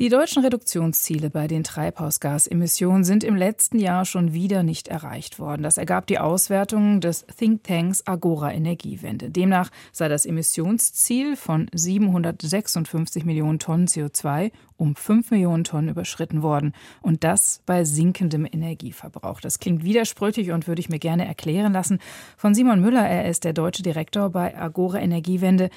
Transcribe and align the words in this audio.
Die 0.00 0.08
deutschen 0.08 0.42
Reduktionsziele 0.42 1.30
bei 1.30 1.46
den 1.46 1.62
Treibhausgasemissionen 1.62 3.04
sind 3.04 3.22
im 3.22 3.36
letzten 3.36 3.78
Jahr 3.78 4.04
schon 4.04 4.32
wieder 4.32 4.64
nicht 4.64 4.88
erreicht 4.88 5.38
worden. 5.38 5.62
Das 5.62 5.76
ergab 5.76 6.08
die 6.08 6.18
Auswertung 6.18 7.00
des 7.00 7.24
Thinktanks 7.38 8.04
Agora 8.04 8.52
Energiewende. 8.52 9.30
Demnach 9.30 9.70
sei 9.92 10.08
das 10.08 10.26
Emissionsziel 10.26 11.36
von 11.36 11.68
756 11.72 13.24
Millionen 13.24 13.60
Tonnen 13.60 13.86
CO2 13.86 14.50
um 14.76 14.96
5 14.96 15.30
Millionen 15.30 15.62
Tonnen 15.62 15.90
überschritten 15.90 16.42
worden. 16.42 16.72
Und 17.00 17.22
das 17.22 17.62
bei 17.64 17.84
sinkendem 17.84 18.46
Energieverbrauch. 18.46 19.40
Das 19.40 19.60
klingt 19.60 19.84
widersprüchlich 19.84 20.50
und 20.50 20.66
würde 20.66 20.80
ich 20.80 20.88
mir 20.88 20.98
gerne 20.98 21.24
erklären 21.24 21.72
lassen 21.72 22.00
von 22.36 22.52
Simon 22.52 22.80
Müller. 22.80 23.08
Er 23.08 23.28
ist 23.30 23.44
der 23.44 23.52
deutsche 23.52 23.84
Direktor 23.84 24.30
bei 24.30 24.58
Agora 24.58 24.98
Energiewende. 24.98 25.70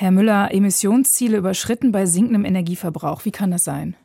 Herr 0.00 0.12
Müller, 0.12 0.54
Emissionsziele 0.54 1.38
überschritten 1.38 1.90
bei 1.90 2.06
sinkendem 2.06 2.44
Energieverbrauch. 2.44 3.24
Wie 3.24 3.32
kann 3.32 3.50
das 3.50 3.64
sein? 3.64 3.96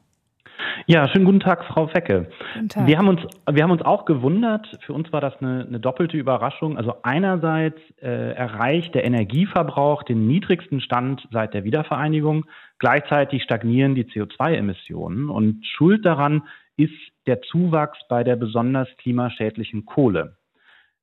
Ja, 0.87 1.07
schönen 1.07 1.25
guten 1.25 1.39
Tag, 1.39 1.63
Frau 1.65 1.85
Fecke. 1.85 2.31
Guten 2.55 2.67
Tag. 2.67 2.87
Wir 2.87 2.97
haben 2.97 3.09
uns, 3.09 3.21
wir 3.47 3.61
haben 3.61 3.69
uns 3.69 3.83
auch 3.83 4.05
gewundert. 4.05 4.67
Für 4.87 4.93
uns 4.93 5.13
war 5.13 5.21
das 5.21 5.37
eine, 5.37 5.67
eine 5.67 5.79
doppelte 5.79 6.17
Überraschung. 6.17 6.77
Also 6.77 6.95
einerseits 7.03 7.77
äh, 8.01 8.33
erreicht 8.33 8.95
der 8.95 9.03
Energieverbrauch 9.03 10.01
den 10.01 10.25
niedrigsten 10.25 10.81
Stand 10.81 11.27
seit 11.31 11.53
der 11.53 11.63
Wiedervereinigung. 11.63 12.45
Gleichzeitig 12.79 13.43
stagnieren 13.43 13.93
die 13.93 14.05
CO2-Emissionen 14.05 15.29
und 15.29 15.63
Schuld 15.63 16.03
daran 16.07 16.41
ist 16.75 16.95
der 17.27 17.43
Zuwachs 17.43 17.99
bei 18.09 18.23
der 18.23 18.35
besonders 18.35 18.87
klimaschädlichen 18.97 19.85
Kohle. 19.85 20.37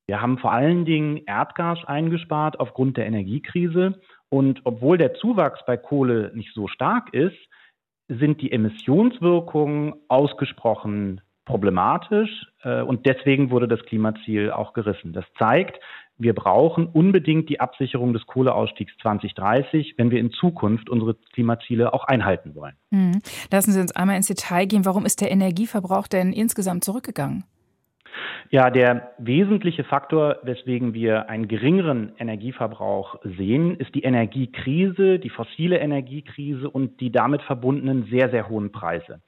Wir 0.08 0.20
haben 0.20 0.38
vor 0.38 0.50
allen 0.50 0.84
Dingen 0.84 1.20
Erdgas 1.26 1.78
eingespart 1.84 2.58
aufgrund 2.58 2.96
der 2.96 3.06
Energiekrise 3.06 4.00
und 4.30 4.62
obwohl 4.64 4.96
der 4.96 5.14
Zuwachs 5.14 5.60
bei 5.66 5.76
Kohle 5.76 6.32
nicht 6.34 6.54
so 6.54 6.68
stark 6.68 7.12
ist, 7.12 7.36
sind 8.08 8.40
die 8.40 8.52
Emissionswirkungen 8.52 9.94
ausgesprochen 10.08 11.20
problematisch 11.44 12.46
äh, 12.62 12.80
und 12.80 13.06
deswegen 13.06 13.50
wurde 13.50 13.68
das 13.68 13.80
Klimaziel 13.82 14.52
auch 14.52 14.72
gerissen. 14.72 15.12
Das 15.12 15.24
zeigt, 15.36 15.80
wir 16.16 16.34
brauchen 16.34 16.86
unbedingt 16.86 17.48
die 17.48 17.60
Absicherung 17.60 18.12
des 18.12 18.26
Kohleausstiegs 18.26 18.92
2030, 19.00 19.94
wenn 19.96 20.10
wir 20.10 20.20
in 20.20 20.30
Zukunft 20.30 20.90
unsere 20.90 21.14
Klimaziele 21.32 21.94
auch 21.94 22.04
einhalten 22.04 22.54
wollen. 22.54 22.76
Hm. 22.92 23.20
Lassen 23.50 23.72
Sie 23.72 23.80
uns 23.80 23.92
einmal 23.92 24.16
ins 24.16 24.26
Detail 24.26 24.66
gehen. 24.66 24.84
Warum 24.84 25.06
ist 25.06 25.20
der 25.22 25.30
Energieverbrauch 25.30 26.06
denn 26.06 26.32
insgesamt 26.32 26.84
zurückgegangen? 26.84 27.44
Ja, 28.48 28.70
der 28.70 29.12
wesentliche 29.18 29.84
Faktor, 29.84 30.38
weswegen 30.42 30.94
wir 30.94 31.28
einen 31.28 31.46
geringeren 31.46 32.12
Energieverbrauch 32.18 33.16
sehen, 33.22 33.76
ist 33.76 33.94
die 33.94 34.02
Energiekrise, 34.02 35.18
die 35.18 35.30
fossile 35.30 35.78
Energiekrise 35.78 36.68
und 36.68 37.00
die 37.00 37.12
damit 37.12 37.42
verbundenen 37.42 38.06
sehr, 38.10 38.30
sehr 38.30 38.48
hohen 38.48 38.72
Preise. 38.72 39.20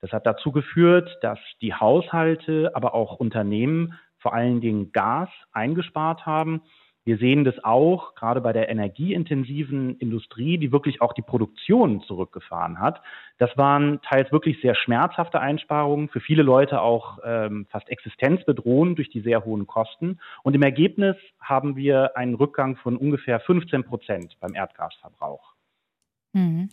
Das 0.00 0.12
hat 0.12 0.26
dazu 0.26 0.52
geführt, 0.52 1.10
dass 1.20 1.38
die 1.60 1.74
Haushalte, 1.74 2.70
aber 2.74 2.94
auch 2.94 3.16
Unternehmen 3.16 3.94
vor 4.18 4.34
allen 4.34 4.60
Dingen 4.60 4.92
Gas 4.92 5.28
eingespart 5.52 6.24
haben 6.24 6.62
wir 7.04 7.16
sehen 7.16 7.44
das 7.44 7.54
auch 7.64 8.14
gerade 8.14 8.40
bei 8.40 8.52
der 8.52 8.68
energieintensiven 8.68 9.96
Industrie, 9.98 10.58
die 10.58 10.70
wirklich 10.70 11.00
auch 11.00 11.14
die 11.14 11.22
Produktion 11.22 12.02
zurückgefahren 12.02 12.78
hat. 12.78 13.00
Das 13.38 13.56
waren 13.56 14.02
teils 14.02 14.30
wirklich 14.32 14.60
sehr 14.60 14.74
schmerzhafte 14.74 15.40
Einsparungen, 15.40 16.10
für 16.10 16.20
viele 16.20 16.42
Leute 16.42 16.82
auch 16.82 17.18
ähm, 17.24 17.66
fast 17.70 17.88
existenzbedrohend 17.88 18.98
durch 18.98 19.08
die 19.08 19.20
sehr 19.20 19.44
hohen 19.44 19.66
Kosten. 19.66 20.18
Und 20.42 20.54
im 20.54 20.62
Ergebnis 20.62 21.16
haben 21.40 21.74
wir 21.74 22.16
einen 22.16 22.34
Rückgang 22.34 22.76
von 22.76 22.96
ungefähr 22.96 23.40
15 23.40 23.84
Prozent 23.84 24.36
beim 24.40 24.54
Erdgasverbrauch. 24.54 25.54
Mhm. 26.34 26.68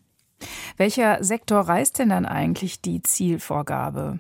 Welcher 0.76 1.24
Sektor 1.24 1.62
reißt 1.62 2.00
denn 2.00 2.10
dann 2.10 2.26
eigentlich 2.26 2.82
die 2.82 3.02
Zielvorgabe? 3.02 4.20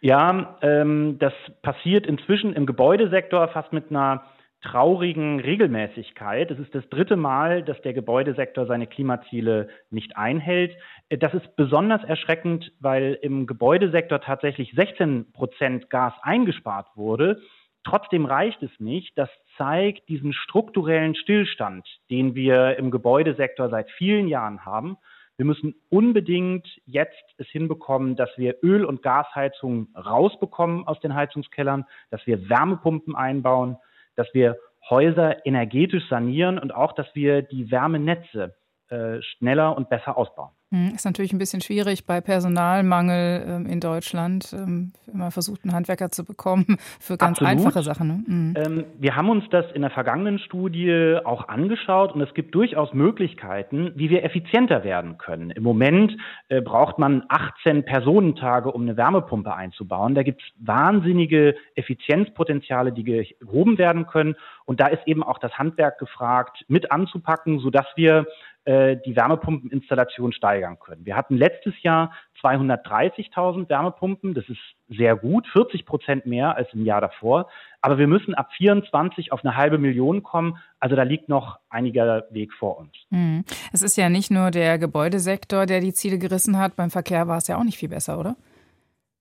Ja, 0.00 0.58
ähm, 0.62 1.16
das 1.18 1.32
passiert 1.62 2.06
inzwischen 2.06 2.52
im 2.52 2.66
Gebäudesektor 2.66 3.48
fast 3.48 3.72
mit 3.72 3.90
einer 3.90 4.22
traurigen 4.62 5.40
Regelmäßigkeit. 5.40 6.50
Es 6.50 6.58
ist 6.58 6.74
das 6.74 6.88
dritte 6.88 7.16
Mal, 7.16 7.62
dass 7.62 7.80
der 7.82 7.92
Gebäudesektor 7.92 8.66
seine 8.66 8.86
Klimaziele 8.86 9.68
nicht 9.90 10.16
einhält. 10.16 10.76
Das 11.10 11.32
ist 11.32 11.54
besonders 11.56 12.02
erschreckend, 12.04 12.72
weil 12.80 13.18
im 13.22 13.46
Gebäudesektor 13.46 14.20
tatsächlich 14.20 14.72
16 14.74 15.32
Prozent 15.32 15.90
Gas 15.90 16.12
eingespart 16.22 16.88
wurde. 16.96 17.40
Trotzdem 17.84 18.26
reicht 18.26 18.62
es 18.62 18.70
nicht. 18.80 19.16
Das 19.16 19.30
zeigt 19.56 20.08
diesen 20.08 20.32
strukturellen 20.32 21.14
Stillstand, 21.14 21.86
den 22.10 22.34
wir 22.34 22.76
im 22.76 22.90
Gebäudesektor 22.90 23.70
seit 23.70 23.90
vielen 23.92 24.26
Jahren 24.26 24.64
haben. 24.64 24.96
Wir 25.36 25.46
müssen 25.46 25.76
unbedingt 25.88 26.66
jetzt 26.84 27.14
es 27.38 27.46
hinbekommen, 27.46 28.16
dass 28.16 28.30
wir 28.36 28.56
Öl- 28.64 28.84
und 28.84 29.02
Gasheizungen 29.02 29.94
rausbekommen 29.94 30.84
aus 30.84 30.98
den 30.98 31.14
Heizungskellern, 31.14 31.84
dass 32.10 32.26
wir 32.26 32.48
Wärmepumpen 32.48 33.14
einbauen 33.14 33.76
dass 34.18 34.34
wir 34.34 34.58
Häuser 34.90 35.46
energetisch 35.46 36.08
sanieren 36.08 36.58
und 36.58 36.74
auch, 36.74 36.92
dass 36.92 37.06
wir 37.14 37.42
die 37.42 37.70
Wärmenetze 37.70 38.54
äh, 38.90 39.22
schneller 39.22 39.76
und 39.76 39.88
besser 39.88 40.16
ausbauen. 40.16 40.50
Hm, 40.70 40.92
ist 40.94 41.06
natürlich 41.06 41.32
ein 41.32 41.38
bisschen 41.38 41.62
schwierig 41.62 42.04
bei 42.04 42.20
Personalmangel 42.20 43.42
ähm, 43.48 43.66
in 43.66 43.80
Deutschland, 43.80 44.52
ähm, 44.52 44.92
immer 45.10 45.30
versucht, 45.30 45.64
einen 45.64 45.72
Handwerker 45.72 46.10
zu 46.10 46.26
bekommen 46.26 46.66
für 47.00 47.16
ganz 47.16 47.40
Absolut. 47.40 47.66
einfache 47.66 47.82
Sachen. 47.82 48.06
Ne? 48.06 48.24
Mhm. 48.26 48.54
Ähm, 48.54 48.84
wir 48.98 49.16
haben 49.16 49.30
uns 49.30 49.44
das 49.50 49.64
in 49.72 49.80
der 49.80 49.90
vergangenen 49.90 50.38
Studie 50.38 51.18
auch 51.24 51.48
angeschaut 51.48 52.12
und 52.12 52.20
es 52.20 52.34
gibt 52.34 52.54
durchaus 52.54 52.92
Möglichkeiten, 52.92 53.92
wie 53.94 54.10
wir 54.10 54.24
effizienter 54.24 54.84
werden 54.84 55.16
können. 55.16 55.50
Im 55.50 55.62
Moment 55.62 56.14
äh, 56.48 56.60
braucht 56.60 56.98
man 56.98 57.24
18 57.30 57.86
Personentage, 57.86 58.70
um 58.70 58.82
eine 58.82 58.98
Wärmepumpe 58.98 59.54
einzubauen. 59.54 60.14
Da 60.14 60.22
gibt 60.22 60.42
es 60.42 60.48
wahnsinnige 60.58 61.56
Effizienzpotenziale, 61.76 62.92
die 62.92 63.04
gehoben 63.04 63.78
werden 63.78 64.06
können. 64.06 64.36
Und 64.66 64.80
da 64.80 64.88
ist 64.88 65.00
eben 65.06 65.22
auch 65.22 65.38
das 65.38 65.52
Handwerk 65.56 65.98
gefragt, 65.98 66.62
mit 66.68 66.92
anzupacken, 66.92 67.58
sodass 67.60 67.86
wir 67.96 68.26
äh, 68.68 68.98
die 69.06 69.16
Wärmepumpeninstallation 69.16 70.32
steigern 70.32 70.78
können. 70.78 71.06
Wir 71.06 71.16
hatten 71.16 71.38
letztes 71.38 71.72
Jahr 71.82 72.12
230.000 72.42 73.66
Wärmepumpen. 73.70 74.34
Das 74.34 74.46
ist 74.46 74.60
sehr 74.90 75.16
gut, 75.16 75.46
40 75.46 75.86
Prozent 75.86 76.26
mehr 76.26 76.54
als 76.54 76.68
im 76.74 76.84
Jahr 76.84 77.00
davor. 77.00 77.48
Aber 77.80 77.96
wir 77.96 78.06
müssen 78.06 78.34
ab 78.34 78.50
24 78.58 79.32
auf 79.32 79.42
eine 79.42 79.56
halbe 79.56 79.78
Million 79.78 80.22
kommen. 80.22 80.58
Also 80.80 80.96
da 80.96 81.02
liegt 81.04 81.30
noch 81.30 81.58
einiger 81.70 82.26
Weg 82.28 82.52
vor 82.52 82.76
uns. 82.76 82.92
Hm. 83.10 83.42
Es 83.72 83.80
ist 83.80 83.96
ja 83.96 84.10
nicht 84.10 84.30
nur 84.30 84.50
der 84.50 84.76
Gebäudesektor, 84.76 85.64
der 85.64 85.80
die 85.80 85.94
Ziele 85.94 86.18
gerissen 86.18 86.58
hat. 86.58 86.76
Beim 86.76 86.90
Verkehr 86.90 87.26
war 87.26 87.38
es 87.38 87.48
ja 87.48 87.56
auch 87.56 87.64
nicht 87.64 87.78
viel 87.78 87.88
besser, 87.88 88.20
oder? 88.20 88.36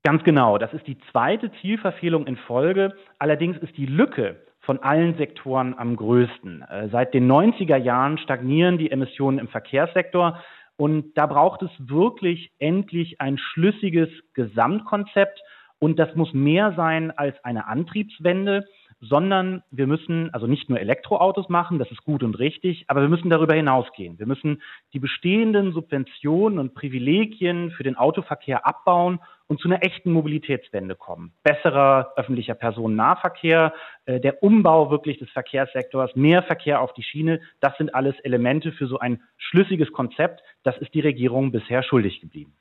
Ganz 0.03 0.25
genau. 0.25 0.57
Das 0.57 0.73
ist 0.73 0.85
die 0.87 0.97
zweite 1.13 1.53
Zielverfehlung 1.61 2.27
in 2.27 2.35
Folge. 2.35 2.93
Allerdings 3.17 3.55
ist 3.59 3.77
die 3.77 3.85
Lücke 3.85 4.41
von 4.67 4.83
allen 4.83 5.15
Sektoren 5.15 5.73
am 5.79 5.95
größten. 5.95 6.61
Äh, 6.61 6.89
seit 6.89 7.13
den 7.13 7.31
90er 7.31 7.77
Jahren 7.77 8.17
stagnieren 8.17 8.77
die 8.77 8.91
Emissionen 8.91 9.39
im 9.39 9.47
Verkehrssektor. 9.47 10.43
Und 10.75 11.17
da 11.17 11.25
braucht 11.25 11.61
es 11.63 11.71
wirklich 11.79 12.51
endlich 12.59 13.21
ein 13.21 13.37
schlüssiges 13.37 14.09
Gesamtkonzept. 14.33 15.41
Und 15.79 15.97
das 15.97 16.13
muss 16.15 16.33
mehr 16.33 16.73
sein 16.75 17.11
als 17.11 17.41
eine 17.45 17.67
Antriebswende, 17.67 18.65
sondern 18.99 19.63
wir 19.69 19.87
müssen 19.87 20.33
also 20.33 20.47
nicht 20.47 20.69
nur 20.69 20.79
Elektroautos 20.79 21.49
machen, 21.49 21.79
das 21.79 21.91
ist 21.91 22.03
gut 22.03 22.23
und 22.23 22.39
richtig, 22.39 22.85
aber 22.87 23.01
wir 23.01 23.09
müssen 23.09 23.29
darüber 23.29 23.53
hinausgehen. 23.53 24.17
Wir 24.17 24.25
müssen 24.25 24.61
die 24.93 24.99
bestehenden 24.99 25.71
Subventionen 25.71 26.57
und 26.57 26.73
Privilegien 26.73 27.71
für 27.71 27.83
den 27.83 27.95
Autoverkehr 27.95 28.65
abbauen 28.65 29.19
und 29.47 29.59
zu 29.59 29.67
einer 29.67 29.83
echten 29.83 30.11
Mobilitätswende 30.11 30.95
kommen. 30.95 31.31
Besserer 31.43 32.13
öffentlicher 32.15 32.55
Personennahverkehr, 32.55 33.73
äh, 34.05 34.19
der 34.19 34.43
Umbau 34.43 34.89
wirklich 34.89 35.19
des 35.19 35.29
Verkehrssektors, 35.29 36.15
mehr 36.15 36.43
Verkehr 36.43 36.81
auf 36.81 36.93
die 36.93 37.03
Schiene, 37.03 37.41
das 37.59 37.77
sind 37.77 37.93
alles 37.93 38.19
Elemente 38.21 38.71
für 38.71 38.87
so 38.87 38.99
ein 38.99 39.21
schlüssiges 39.37 39.91
Konzept. 39.91 40.41
Das 40.63 40.77
ist 40.79 40.93
die 40.93 41.01
Regierung 41.01 41.51
bisher 41.51 41.83
schuldig 41.83 42.19
geblieben. 42.19 42.53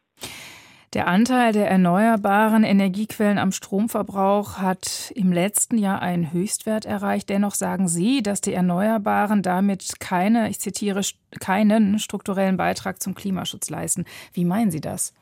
Der 0.96 1.08
Anteil 1.08 1.52
der 1.52 1.68
erneuerbaren 1.68 2.64
Energiequellen 2.64 3.36
am 3.36 3.52
Stromverbrauch 3.52 4.62
hat 4.62 5.12
im 5.14 5.30
letzten 5.30 5.76
Jahr 5.76 6.00
einen 6.00 6.32
Höchstwert 6.32 6.86
erreicht. 6.86 7.28
Dennoch 7.28 7.50
sagen 7.50 7.86
Sie, 7.86 8.22
dass 8.22 8.40
die 8.40 8.54
Erneuerbaren 8.54 9.42
damit 9.42 10.00
keine, 10.00 10.48
ich 10.48 10.58
zitiere, 10.58 11.02
keinen 11.38 11.98
strukturellen 11.98 12.56
Beitrag 12.56 13.02
zum 13.02 13.14
Klimaschutz 13.14 13.68
leisten. 13.68 14.06
Wie 14.32 14.46
meinen 14.46 14.70
Sie 14.70 14.80
das? 14.80 15.14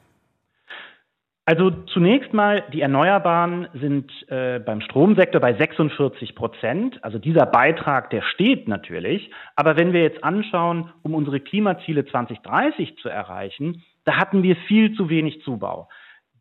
Also 1.45 1.73
zunächst 1.93 2.33
mal, 2.33 2.63
die 2.73 2.81
Erneuerbaren 2.81 3.67
sind 3.75 4.13
äh, 4.29 4.61
beim 4.61 4.81
Stromsektor 4.81 5.41
bei 5.41 5.55
46 5.55 6.37
Prozent. 6.37 7.03
Also 7.03 7.19
dieser 7.19 7.47
Beitrag, 7.47 8.11
der 8.11 8.23
steht 8.23 8.69
natürlich. 8.69 9.29
Aber 9.57 9.77
wenn 9.77 9.93
wir 9.93 10.03
jetzt 10.03 10.23
anschauen, 10.23 10.93
um 11.03 11.15
unsere 11.15 11.41
Klimaziele 11.41 12.07
2030 12.07 12.97
zu 12.99 13.09
erreichen, 13.09 13.83
da 14.05 14.17
hatten 14.17 14.43
wir 14.43 14.57
viel 14.57 14.95
zu 14.95 15.09
wenig 15.09 15.43
Zubau. 15.43 15.89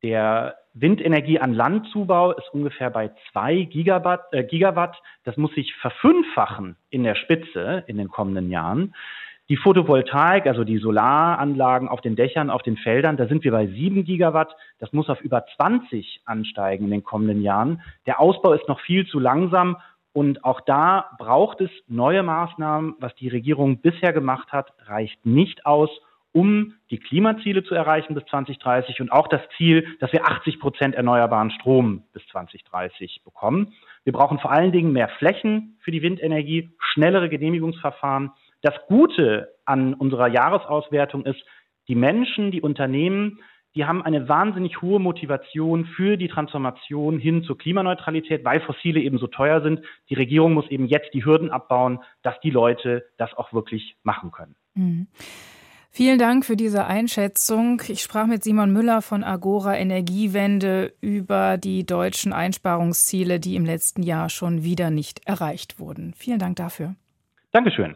Der 0.04 0.58
Windenergie 0.74 1.40
an 1.40 1.54
Landzubau 1.54 2.32
ist 2.32 2.54
ungefähr 2.54 2.90
bei 2.90 3.12
zwei 3.32 3.62
Gigawatt, 3.64 4.34
äh, 4.34 4.44
Gigawatt. 4.44 5.02
Das 5.24 5.38
muss 5.38 5.54
sich 5.54 5.74
verfünffachen 5.76 6.76
in 6.90 7.04
der 7.04 7.16
Spitze 7.16 7.84
in 7.88 7.98
den 7.98 8.10
kommenden 8.10 8.50
Jahren. 8.50 8.94
Die 9.50 9.58
Photovoltaik, 9.58 10.48
also 10.48 10.64
die 10.64 10.78
Solaranlagen 10.78 11.90
auf 11.90 12.02
den 12.02 12.16
Dächern, 12.16 12.50
auf 12.50 12.64
den 12.64 12.78
Feldern, 12.78 13.18
da 13.18 13.28
sind 13.28 13.44
wir 13.44 13.52
bei 13.52 13.68
sieben 13.68 14.04
Gigawatt. 14.04 14.56
Das 14.80 14.94
muss 14.94 15.10
auf 15.10 15.22
über 15.22 15.46
20 15.58 16.22
ansteigen 16.26 16.86
in 16.86 16.92
den 16.92 17.04
kommenden 17.04 17.42
Jahren. 17.42 17.82
Der 18.06 18.20
Ausbau 18.20 18.54
ist 18.54 18.68
noch 18.68 18.80
viel 18.80 19.06
zu 19.06 19.20
langsam 19.20 19.78
und 20.14 20.44
auch 20.44 20.62
da 20.62 21.12
braucht 21.18 21.62
es 21.62 21.72
neue 21.88 22.24
Maßnahmen. 22.24 22.96
Was 23.00 23.14
die 23.16 23.28
Regierung 23.28 23.80
bisher 23.80 24.14
gemacht 24.14 24.52
hat, 24.52 24.74
reicht 24.86 25.26
nicht 25.26 25.66
aus, 25.66 25.90
um 26.34 26.74
die 26.90 26.98
Klimaziele 26.98 27.64
zu 27.64 27.74
erreichen 27.76 28.16
bis 28.16 28.26
2030 28.26 29.00
und 29.00 29.12
auch 29.12 29.28
das 29.28 29.42
Ziel, 29.56 29.88
dass 30.00 30.12
wir 30.12 30.28
80 30.28 30.60
Prozent 30.60 30.96
erneuerbaren 30.96 31.52
Strom 31.52 32.04
bis 32.12 32.26
2030 32.28 33.22
bekommen. 33.24 33.74
Wir 34.04 34.14
brauchen 34.14 34.40
vor 34.40 34.52
allen 34.52 34.72
Dingen 34.72 34.92
mehr 34.92 35.08
Flächen 35.08 35.78
für 35.82 35.92
die 35.92 36.02
Windenergie, 36.02 36.72
schnellere 36.80 37.30
Genehmigungsverfahren 37.30 38.32
das 38.62 38.74
Gute 38.88 39.54
an 39.66 39.94
unserer 39.94 40.28
Jahresauswertung 40.28 41.26
ist, 41.26 41.44
die 41.88 41.96
Menschen, 41.96 42.50
die 42.52 42.62
Unternehmen, 42.62 43.40
die 43.76 43.86
haben 43.86 44.04
eine 44.04 44.30
wahnsinnig 44.30 44.82
hohe 44.82 45.00
Motivation 45.00 45.86
für 45.86 46.16
die 46.16 46.28
Transformation 46.28 47.20
hin 47.20 47.44
zur 47.44 47.58
Klimaneutralität, 47.58 48.46
weil 48.46 48.62
Fossile 48.62 49.00
eben 49.00 49.18
so 49.18 49.28
teuer 49.28 49.62
sind. 49.62 49.82
Die 50.10 50.14
Regierung 50.14 50.54
muss 50.54 50.70
eben 50.70 50.86
jetzt 50.86 51.14
die 51.14 51.26
Hürden 51.26 51.50
abbauen, 51.50 52.00
dass 52.22 52.40
die 52.42 52.52
Leute 52.52 53.06
das 53.18 53.34
auch 53.34 53.52
wirklich 53.52 53.98
machen 54.04 54.32
können. 54.32 54.56
Mhm. 54.76 55.08
Vielen 55.96 56.18
Dank 56.18 56.44
für 56.44 56.56
diese 56.56 56.86
Einschätzung. 56.86 57.80
Ich 57.88 58.02
sprach 58.02 58.26
mit 58.26 58.44
Simon 58.44 58.74
Müller 58.74 59.04
von 59.04 59.24
Agora 59.24 59.78
Energiewende 59.78 60.92
über 61.02 61.58
die 61.60 61.86
deutschen 61.86 62.34
Einsparungsziele, 62.34 63.40
die 63.40 63.56
im 63.56 63.64
letzten 63.64 64.02
Jahr 64.02 64.30
schon 64.30 64.64
wieder 64.64 64.90
nicht 64.90 65.28
erreicht 65.28 65.78
wurden. 65.78 66.16
Vielen 66.18 66.40
Dank 66.40 66.56
dafür. 66.56 66.96
Dankeschön. 67.52 67.96